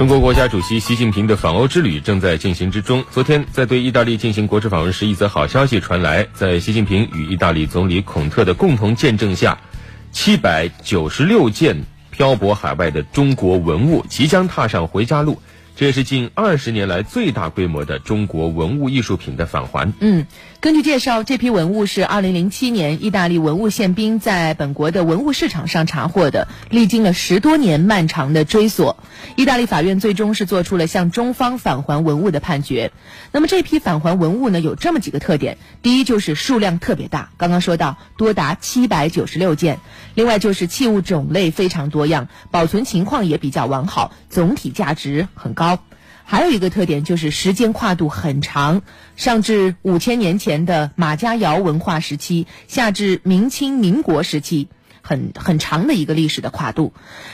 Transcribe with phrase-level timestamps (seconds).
[0.00, 3.04] 中国国家主席习近平的访欧之旅正在进行之中。
[3.10, 9.58] 昨天，在对意大利进行国事访问时，一则好消息传来：在习近平与意大利总理孔特的共同见证下，
[10.10, 15.42] 七百九十六件漂泊海外的中国文物即将踏上回家路。
[15.76, 19.94] 这是近二十年来最大规模的中国文物艺术品的返还。
[20.00, 20.26] 嗯，
[20.60, 28.98] 根据介绍，这批文物是二零零七年意大利文物宪兵在本国的文物市场上查获的，历经了十多年漫长的追索，
[29.36, 32.92] 意大利法院最终是做出了向中方返还文物的判决。
[33.32, 39.76] 那么这批返还文物呢，有这么几个特点：第一，就是数量特别大，刚刚说到多达七百九十六件；
[40.14, 45.69] 另外就是器物种类非常多样，保存情况也比较完好，总体价值很高。
[46.24, 48.82] 还有一个特点就是时间跨度很长，
[49.16, 54.68] 上至五千年前的马家窑文化时期，下至明清民国时期，
[55.02, 56.92] 很很长的一个历史的跨度。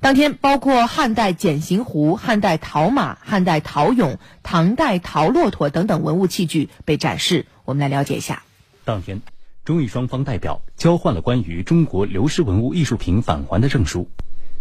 [0.00, 7.46] 当天，包括汉代简形壶、汉代陶马、汉代陶俑、唐代陶骆驼等等文物器具被展示。
[7.64, 8.42] 我们来了解一下。
[8.84, 9.20] 当天，
[9.66, 14.08] 中意双方代表交换了关于中国流失文物艺术品返还的证书。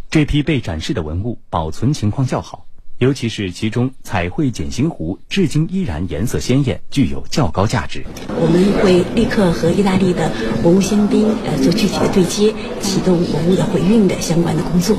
[0.10, 2.67] 这批被展示的文物保存情况较好。
[3.00, 8.04] 尤其是其中彩绘简形壶，至今依然颜色鲜艳，具有较高价值。
[8.30, 10.32] 我们会立刻和意大利的
[10.64, 14.98] 文物先兵呃做具体的对接，启动文物的回运的相关的工作。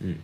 [0.00, 0.16] 嗯，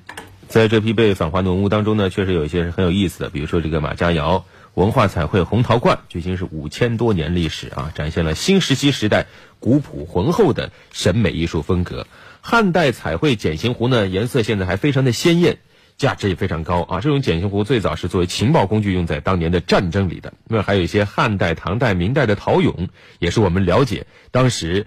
[0.48, 9.27] 在这批被返还的文物当中呢，确实有一些是很有意思的，比如说这个马家窑文化彩绘红陶罐，距今是五千多年历史啊，展现了新石器时代
[9.61, 12.09] 古朴浑厚的审美艺术风格。
[12.41, 15.59] 汉代彩绘简形壶呢，颜色现在还非常的鲜艳。
[15.97, 17.00] 价值也非常高啊！
[17.00, 20.33] 这种简形壶最早是作为情报工具用在当年的战争里的。
[20.48, 24.87] 那么还有一些汉代、唐代、明代的陶俑，也是我们了解当时。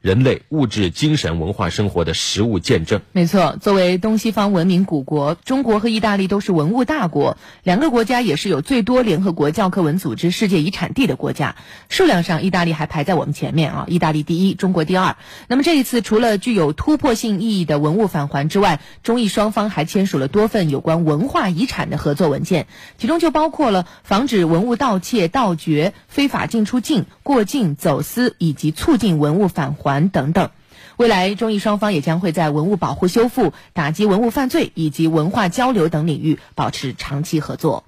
[0.00, 3.00] 人类物质、精神、文化生活的实物见证。
[3.12, 11.56] 没错，作为东西方文明古国，中国和意大利都是文物大国，两个国家也是有最多联合国教科文组织世界遗产地的国家。
[11.90, 15.16] 数量上，意大利还排在我们前面啊，意大利第一，中国第二。
[15.46, 22.66] 那么这一次，除了具有突破性意义的文物返还之外，中意双方还签署了多份有关文化遗产的合作文件，
[22.96, 29.75] 其中就包括了防止文物盗窃、盗掘、非法进出境、过境、走私以及促进文物返。
[29.76, 30.50] 环等等，
[30.96, 37.84] 未来中意双方也将会在文物保护修复、打击文物犯罪以及文化交流等领域保持长期合作。